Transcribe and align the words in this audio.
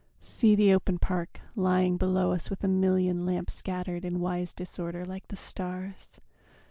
See 0.19 0.55
the 0.55 0.73
open 0.73 0.97
park 0.97 1.41
Lying 1.55 1.97
below 1.97 2.31
us 2.31 2.49
with 2.49 2.63
a 2.63 2.67
million 2.67 3.23
lamps 3.23 3.53
Scattered 3.53 4.03
in 4.03 4.19
wise 4.19 4.51
disorder 4.51 5.05
like 5.05 5.27
the 5.27 5.35
stars. 5.35 6.19